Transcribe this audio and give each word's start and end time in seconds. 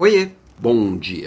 Oiê, 0.00 0.28
bom 0.60 0.96
dia. 0.96 1.26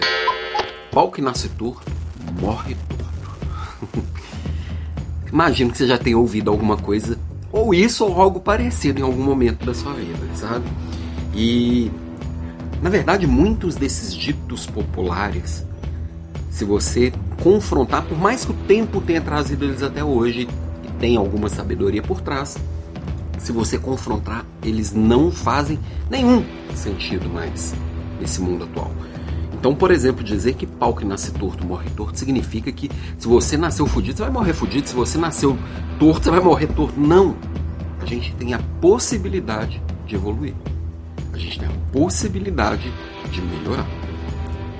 Pau 0.93 1.11
que 1.11 1.21
nasce 1.21 1.49
torto, 1.49 1.91
morre 2.39 2.77
torto. 2.87 4.01
Imagino 5.27 5.71
que 5.71 5.77
você 5.77 5.85
já 5.85 5.97
tenha 5.97 6.17
ouvido 6.17 6.49
alguma 6.49 6.77
coisa, 6.77 7.19
ou 7.51 7.73
isso 7.73 8.05
ou 8.05 8.21
algo 8.21 8.39
parecido 8.39 9.01
em 9.01 9.03
algum 9.03 9.23
momento 9.23 9.65
da 9.65 9.73
sua 9.73 9.91
vida, 9.91 10.25
sabe? 10.35 10.63
E, 11.35 11.91
na 12.81 12.89
verdade, 12.89 13.27
muitos 13.27 13.75
desses 13.75 14.15
ditos 14.15 14.65
populares, 14.65 15.65
se 16.49 16.63
você 16.63 17.11
confrontar, 17.43 18.05
por 18.05 18.17
mais 18.17 18.45
que 18.45 18.51
o 18.51 18.57
tempo 18.69 19.01
tenha 19.01 19.19
trazido 19.19 19.65
eles 19.65 19.83
até 19.83 20.01
hoje, 20.01 20.47
e 20.81 20.91
tem 20.93 21.17
alguma 21.17 21.49
sabedoria 21.49 22.01
por 22.01 22.21
trás, 22.21 22.57
se 23.37 23.51
você 23.51 23.77
confrontar, 23.77 24.45
eles 24.63 24.93
não 24.93 25.29
fazem 25.29 25.77
nenhum 26.09 26.45
sentido 26.73 27.27
mais 27.27 27.75
nesse 28.21 28.39
mundo 28.39 28.63
atual. 28.63 28.91
Então, 29.53 29.75
por 29.75 29.91
exemplo, 29.91 30.23
dizer 30.23 30.55
que 30.55 30.65
pau 30.65 30.95
que 30.95 31.05
nasce 31.05 31.31
torto 31.31 31.65
morre 31.65 31.89
torto 31.91 32.17
significa 32.17 32.71
que 32.71 32.89
se 33.17 33.27
você 33.27 33.57
nasceu 33.57 33.85
fudido, 33.85 34.17
você 34.17 34.23
vai 34.23 34.31
morrer 34.31 34.53
fudido. 34.53 34.87
Se 34.87 34.95
você 34.95 35.17
nasceu 35.17 35.57
torto, 35.99 36.23
você 36.23 36.31
vai 36.31 36.39
morrer 36.39 36.67
torto. 36.67 36.99
Não! 36.99 37.35
A 38.01 38.05
gente 38.05 38.33
tem 38.35 38.53
a 38.53 38.59
possibilidade 38.79 39.81
de 40.07 40.15
evoluir. 40.15 40.55
A 41.31 41.37
gente 41.37 41.59
tem 41.59 41.67
a 41.67 41.91
possibilidade 41.91 42.91
de 43.31 43.41
melhorar. 43.41 43.87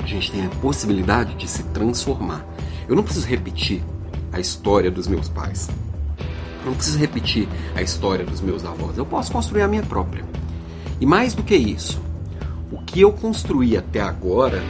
A 0.04 0.08
gente 0.08 0.32
tem 0.32 0.46
a 0.46 0.50
possibilidade 0.50 1.36
de 1.36 1.48
se 1.48 1.62
transformar. 1.66 2.44
Eu 2.88 2.96
não 2.96 3.04
preciso 3.04 3.28
repetir 3.28 3.84
a 4.34 4.40
história 4.40 4.90
dos 4.90 5.08
meus 5.08 5.30
pais. 5.30 5.70
Eu 6.64 6.72
não 6.72 6.74
preciso 6.74 6.98
repetir 6.98 7.48
a 7.76 7.84
história 7.84 8.26
dos 8.26 8.42
meus 8.42 8.66
avós. 8.66 8.98
Eu 8.98 9.06
posso 9.06 9.32
construir 9.32 9.62
a 9.62 9.68
minha 9.68 9.84
própria. 9.84 10.26
E 11.00 11.06
mais 11.06 11.36
do 11.36 11.44
que 11.44 11.56
isso, 11.56 12.02
o 12.72 12.78
que 12.78 13.02
eu 13.02 13.12
construí 13.12 13.76
até 13.76 14.00
agora 14.00 14.64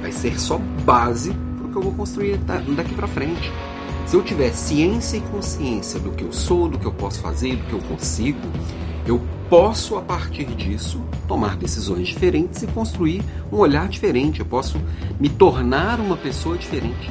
vai 0.00 0.10
ser 0.10 0.38
só 0.38 0.58
base 0.84 1.32
para 1.56 1.66
o 1.66 1.70
que 1.70 1.76
eu 1.76 1.82
vou 1.82 1.92
construir 1.92 2.38
daqui 2.38 2.94
para 2.94 3.06
frente. 3.06 3.52
Se 4.04 4.16
eu 4.16 4.22
tiver 4.22 4.52
ciência 4.52 5.16
e 5.16 5.20
consciência 5.20 5.98
do 5.98 6.10
que 6.10 6.24
eu 6.24 6.32
sou, 6.32 6.68
do 6.68 6.78
que 6.78 6.86
eu 6.86 6.92
posso 6.92 7.20
fazer, 7.20 7.56
do 7.56 7.64
que 7.64 7.72
eu 7.72 7.80
consigo, 7.80 8.38
eu 9.06 9.20
posso 9.48 9.96
a 9.96 10.02
partir 10.02 10.44
disso 10.44 11.00
tomar 11.28 11.56
decisões 11.56 12.08
diferentes 12.08 12.62
e 12.62 12.66
construir 12.66 13.22
um 13.52 13.56
olhar 13.56 13.88
diferente. 13.88 14.40
Eu 14.40 14.46
posso 14.46 14.80
me 15.18 15.28
tornar 15.28 16.00
uma 16.00 16.16
pessoa 16.16 16.56
diferente. 16.56 17.10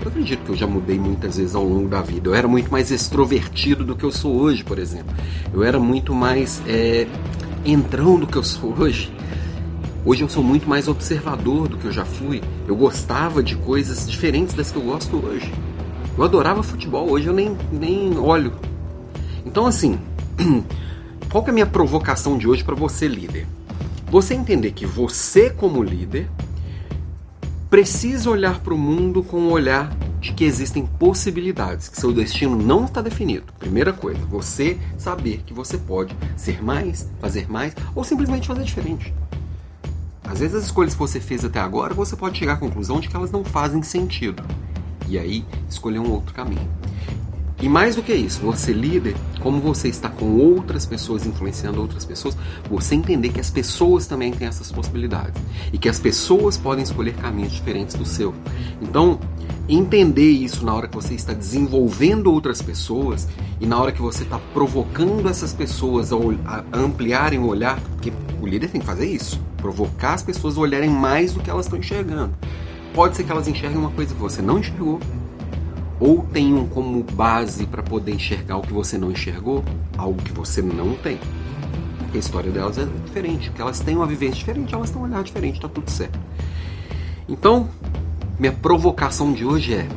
Eu 0.00 0.08
acredito 0.08 0.44
que 0.44 0.50
eu 0.50 0.56
já 0.56 0.66
mudei 0.66 0.98
muitas 0.98 1.36
vezes 1.36 1.54
ao 1.54 1.64
longo 1.64 1.88
da 1.88 2.02
vida. 2.02 2.28
Eu 2.28 2.34
era 2.34 2.48
muito 2.48 2.70
mais 2.70 2.90
extrovertido 2.90 3.84
do 3.84 3.94
que 3.94 4.04
eu 4.04 4.10
sou 4.10 4.34
hoje, 4.36 4.64
por 4.64 4.78
exemplo. 4.78 5.14
Eu 5.52 5.62
era 5.62 5.78
muito 5.78 6.12
mais 6.12 6.60
é, 6.66 7.06
entrão 7.64 8.18
do 8.18 8.26
que 8.26 8.36
eu 8.36 8.42
sou 8.42 8.74
hoje. 8.76 9.12
Hoje 10.04 10.24
eu 10.24 10.28
sou 10.28 10.42
muito 10.42 10.68
mais 10.68 10.88
observador 10.88 11.68
do 11.68 11.78
que 11.78 11.84
eu 11.84 11.92
já 11.92 12.04
fui. 12.04 12.42
Eu 12.66 12.74
gostava 12.74 13.40
de 13.40 13.54
coisas 13.54 14.10
diferentes 14.10 14.52
das 14.52 14.68
que 14.68 14.76
eu 14.76 14.82
gosto 14.82 15.16
hoje. 15.16 15.52
Eu 16.18 16.24
adorava 16.24 16.60
futebol, 16.60 17.08
hoje 17.08 17.28
eu 17.28 17.32
nem, 17.32 17.56
nem 17.70 18.18
olho. 18.18 18.52
Então, 19.46 19.64
assim, 19.64 20.00
qual 21.30 21.44
que 21.44 21.50
é 21.50 21.52
a 21.52 21.54
minha 21.54 21.66
provocação 21.66 22.36
de 22.36 22.48
hoje 22.48 22.64
para 22.64 22.74
você, 22.74 23.06
líder? 23.06 23.46
Você 24.10 24.34
entender 24.34 24.72
que 24.72 24.84
você, 24.84 25.50
como 25.50 25.84
líder, 25.84 26.28
precisa 27.70 28.28
olhar 28.28 28.58
para 28.58 28.74
o 28.74 28.78
mundo 28.78 29.22
com 29.22 29.36
o 29.36 29.50
olhar 29.52 29.96
de 30.20 30.32
que 30.32 30.42
existem 30.42 30.84
possibilidades, 30.84 31.88
que 31.88 31.96
seu 31.96 32.12
destino 32.12 32.56
não 32.56 32.86
está 32.86 33.00
definido. 33.00 33.52
Primeira 33.56 33.92
coisa, 33.92 34.20
você 34.26 34.76
saber 34.98 35.42
que 35.46 35.54
você 35.54 35.78
pode 35.78 36.16
ser 36.36 36.60
mais, 36.60 37.08
fazer 37.20 37.48
mais 37.48 37.72
ou 37.94 38.02
simplesmente 38.02 38.48
fazer 38.48 38.64
diferente. 38.64 39.14
Às 40.32 40.40
vezes 40.40 40.56
as 40.56 40.64
escolhas 40.64 40.94
que 40.94 40.98
você 40.98 41.20
fez 41.20 41.44
até 41.44 41.60
agora, 41.60 41.92
você 41.92 42.16
pode 42.16 42.38
chegar 42.38 42.54
à 42.54 42.56
conclusão 42.56 42.98
de 42.98 43.06
que 43.06 43.14
elas 43.14 43.30
não 43.30 43.44
fazem 43.44 43.82
sentido. 43.82 44.42
E 45.06 45.18
aí, 45.18 45.44
escolher 45.68 45.98
um 45.98 46.10
outro 46.10 46.32
caminho. 46.32 46.66
E 47.60 47.68
mais 47.68 47.96
do 47.96 48.02
que 48.02 48.14
isso, 48.14 48.40
você 48.40 48.72
líder, 48.72 49.14
como 49.40 49.60
você 49.60 49.88
está 49.88 50.08
com 50.08 50.36
outras 50.36 50.86
pessoas, 50.86 51.26
influenciando 51.26 51.82
outras 51.82 52.06
pessoas, 52.06 52.34
você 52.68 52.94
entender 52.94 53.28
que 53.28 53.40
as 53.40 53.50
pessoas 53.50 54.06
também 54.06 54.32
têm 54.32 54.48
essas 54.48 54.72
possibilidades. 54.72 55.38
E 55.70 55.76
que 55.76 55.86
as 55.86 56.00
pessoas 56.00 56.56
podem 56.56 56.82
escolher 56.82 57.12
caminhos 57.16 57.52
diferentes 57.52 57.94
do 57.94 58.06
seu. 58.06 58.34
Então, 58.80 59.20
entender 59.68 60.30
isso 60.30 60.64
na 60.64 60.72
hora 60.72 60.88
que 60.88 60.94
você 60.94 61.12
está 61.12 61.34
desenvolvendo 61.34 62.32
outras 62.32 62.62
pessoas 62.62 63.28
e 63.60 63.66
na 63.66 63.78
hora 63.78 63.92
que 63.92 64.00
você 64.00 64.22
está 64.22 64.38
provocando 64.54 65.28
essas 65.28 65.52
pessoas 65.52 66.10
a, 66.10 66.64
ampliarem 66.72 67.38
o 67.38 67.48
olhar, 67.48 67.78
porque 67.80 68.10
o 68.40 68.46
líder 68.46 68.70
tem 68.70 68.80
que 68.80 68.86
fazer 68.86 69.06
isso 69.06 69.38
provocar 69.62 70.14
as 70.14 70.22
pessoas 70.22 70.58
a 70.58 70.60
olharem 70.60 70.90
mais 70.90 71.32
do 71.32 71.40
que 71.40 71.48
elas 71.48 71.66
estão 71.66 71.78
enxergando. 71.78 72.34
Pode 72.92 73.16
ser 73.16 73.24
que 73.24 73.30
elas 73.30 73.46
enxerguem 73.46 73.78
uma 73.78 73.92
coisa 73.92 74.12
que 74.12 74.20
você 74.20 74.42
não 74.42 74.58
enxergou, 74.58 75.00
ou 75.98 76.26
tenham 76.32 76.66
como 76.66 77.02
base 77.04 77.64
para 77.64 77.82
poder 77.82 78.12
enxergar 78.12 78.56
o 78.56 78.62
que 78.62 78.72
você 78.72 78.98
não 78.98 79.12
enxergou, 79.12 79.64
algo 79.96 80.20
que 80.20 80.32
você 80.32 80.60
não 80.60 80.94
tem. 80.96 81.18
a 82.12 82.18
história 82.18 82.50
delas 82.50 82.76
é 82.76 82.84
diferente, 83.06 83.48
porque 83.48 83.62
elas 83.62 83.80
têm 83.80 83.96
uma 83.96 84.06
vivência 84.06 84.36
diferente, 84.36 84.74
elas 84.74 84.90
têm 84.90 85.00
um 85.00 85.04
olhar 85.04 85.22
diferente, 85.22 85.54
está 85.54 85.68
tudo 85.68 85.88
certo. 85.88 86.18
Então, 87.26 87.70
minha 88.38 88.52
provocação 88.52 89.32
de 89.32 89.46
hoje 89.46 89.74
é: 89.74 89.88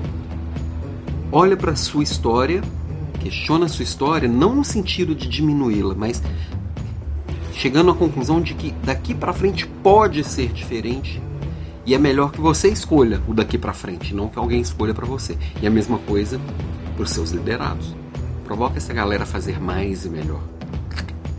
olha 1.32 1.58
para 1.58 1.76
sua 1.76 2.03
história, 2.03 2.62
questiona 3.20 3.66
a 3.66 3.68
sua 3.68 3.84
história, 3.84 4.30
não 4.30 4.56
no 4.56 4.64
sentido 4.64 5.14
de 5.14 5.28
diminuí-la, 5.28 5.96
mas 5.96 6.22
chegando 7.55 7.91
à 7.91 7.95
conclusão 7.95 8.41
de 8.41 8.53
que 8.53 8.71
daqui 8.83 9.13
para 9.13 9.33
frente 9.33 9.66
pode 9.81 10.23
ser 10.23 10.49
diferente 10.49 11.21
e 11.85 11.93
é 11.93 11.97
melhor 11.97 12.31
que 12.31 12.41
você 12.41 12.67
escolha 12.67 13.21
o 13.27 13.33
daqui 13.33 13.57
para 13.57 13.73
frente, 13.73 14.13
não 14.13 14.27
que 14.27 14.39
alguém 14.39 14.59
escolha 14.59 14.93
para 14.93 15.05
você. 15.05 15.38
E 15.61 15.67
a 15.67 15.69
mesma 15.69 15.99
coisa 15.99 16.39
para 16.95 17.03
os 17.03 17.11
seus 17.11 17.29
liderados. 17.29 17.95
Provoca 18.43 18.77
essa 18.77 18.93
galera 18.93 19.23
a 19.23 19.27
fazer 19.27 19.59
mais 19.61 20.03
e 20.03 20.09
melhor. 20.09 20.41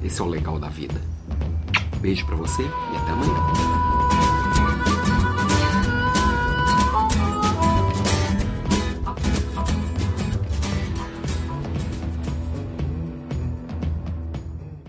Esse 0.04 0.20
é 0.20 0.24
o 0.24 0.28
legal 0.28 0.58
da 0.58 0.68
vida. 0.68 1.00
Beijo 2.00 2.24
para 2.26 2.36
você 2.36 2.62
e 2.62 2.96
até 2.96 3.10
amanhã. 3.10 3.85